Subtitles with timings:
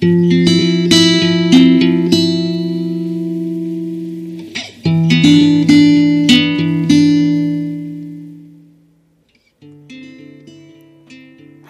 [0.00, 0.06] I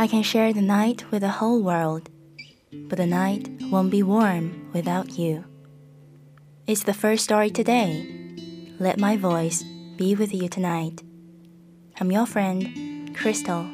[0.07, 2.11] can share the night with the whole world,
[2.71, 5.47] but the night won't be warm without you.
[6.67, 8.07] It's the first story today.
[8.79, 9.65] Let my voice
[9.97, 11.03] be with you tonight.
[11.99, 13.67] I'm your friend, Crystal.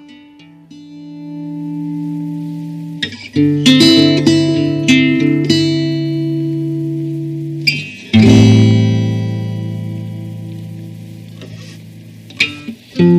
[12.95, 13.11] Dear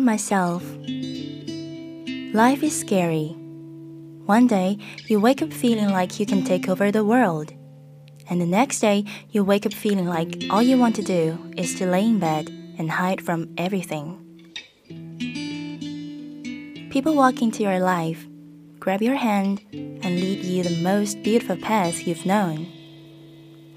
[0.00, 0.62] myself,
[2.34, 3.28] life is scary.
[4.26, 7.54] One day, you wake up feeling like you can take over the world.
[8.28, 11.74] And the next day, you wake up feeling like all you want to do is
[11.76, 14.18] to lay in bed and hide from everything.
[16.90, 18.26] People walk into your life,
[18.82, 22.66] grab your hand, and lead you the most beautiful path you've known.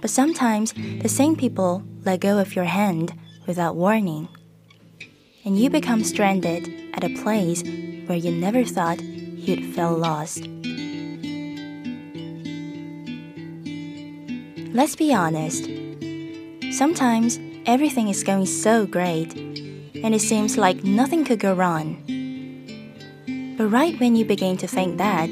[0.02, 3.14] But sometimes, the same people let go of your hand
[3.46, 4.28] without warning
[5.46, 7.62] and you become stranded at a place
[8.08, 10.48] where you never thought you'd feel lost.
[14.74, 15.70] Let's be honest.
[16.72, 22.02] Sometimes everything is going so great, and it seems like nothing could go wrong.
[23.58, 25.30] But right when you begin to think that,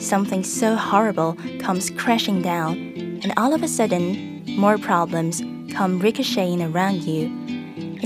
[0.00, 2.76] something so horrible comes crashing down,
[3.22, 7.26] and all of a sudden, more problems come ricocheting around you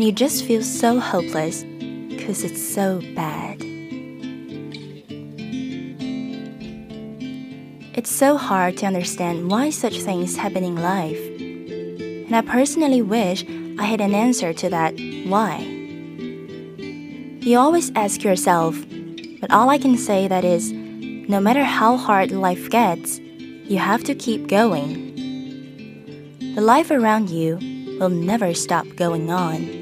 [0.01, 1.65] and you just feel so hopeless
[2.09, 3.61] because it's so bad.
[7.95, 11.21] It's so hard to understand why such things happen in life.
[11.29, 13.45] And I personally wish
[13.79, 14.95] I had an answer to that
[15.27, 15.59] why.
[17.41, 18.77] You always ask yourself,
[19.41, 24.05] but all I can say that is no matter how hard life gets, you have
[24.05, 25.15] to keep going.
[26.55, 27.59] The life around you
[27.99, 29.81] will never stop going on.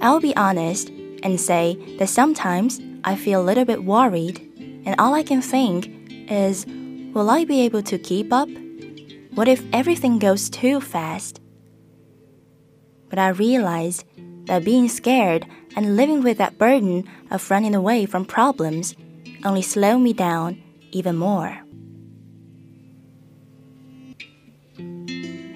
[0.00, 0.90] I'll be honest
[1.22, 4.40] and say that sometimes I feel a little bit worried,
[4.86, 5.90] and all I can think
[6.30, 6.64] is
[7.14, 8.48] will I be able to keep up?
[9.34, 11.40] What if everything goes too fast?
[13.08, 14.04] But I realized
[14.46, 15.46] that being scared
[15.76, 18.94] and living with that burden of running away from problems
[19.44, 21.58] only slowed me down even more.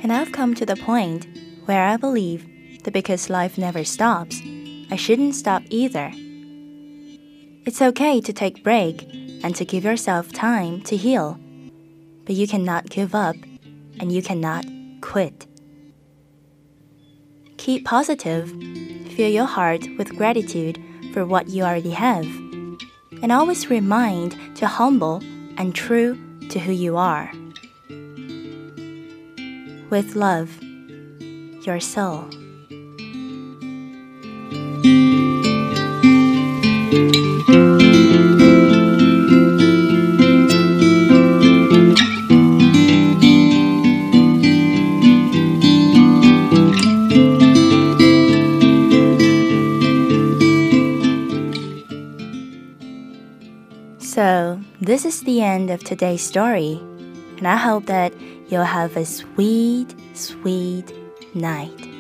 [0.03, 1.27] And I've come to the point
[1.65, 2.47] where I believe
[2.85, 4.41] that because life never stops,
[4.91, 6.13] I shouldn't stop either.
[7.65, 9.03] It's okay to take break
[9.45, 11.39] and to give yourself time to heal,
[12.25, 13.37] but you cannot give up
[14.01, 14.67] and you cannot
[15.01, 15.47] quit.
[17.62, 18.50] Keep positive,
[19.15, 22.27] fill your heart with gratitude for what you already have,
[23.23, 25.23] and always remind to humble
[25.56, 26.19] and true
[26.49, 27.31] to who you are.
[29.91, 30.61] With love,
[31.65, 32.28] your soul.
[54.92, 56.78] This is the end of today's story,
[57.38, 58.12] and I hope that
[58.48, 60.92] you'll have a sweet, sweet
[61.34, 61.91] night.